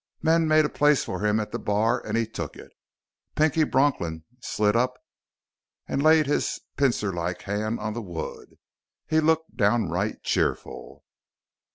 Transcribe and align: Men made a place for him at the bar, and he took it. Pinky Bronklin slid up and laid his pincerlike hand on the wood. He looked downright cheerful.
Men 0.23 0.47
made 0.47 0.65
a 0.65 0.69
place 0.69 1.03
for 1.03 1.19
him 1.23 1.39
at 1.39 1.51
the 1.51 1.59
bar, 1.59 2.03
and 2.03 2.17
he 2.17 2.25
took 2.25 2.55
it. 2.55 2.71
Pinky 3.35 3.63
Bronklin 3.63 4.23
slid 4.41 4.75
up 4.75 4.97
and 5.87 6.01
laid 6.01 6.25
his 6.25 6.59
pincerlike 6.75 7.43
hand 7.43 7.79
on 7.79 7.93
the 7.93 8.01
wood. 8.01 8.57
He 9.07 9.19
looked 9.19 9.55
downright 9.55 10.23
cheerful. 10.23 11.03